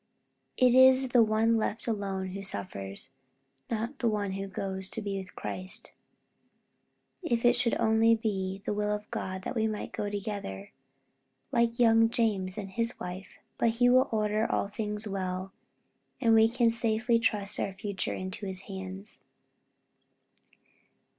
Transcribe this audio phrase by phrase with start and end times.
[0.57, 3.11] It is the one left alone who suffers,
[3.69, 5.91] not the one who goes to be with Christ.
[7.21, 10.71] If it should only be the will of God that we might go together,
[11.51, 13.37] like young James and his wife.
[13.59, 15.51] But he will order all things well,
[16.19, 19.21] and we can safely trust our future to his hands."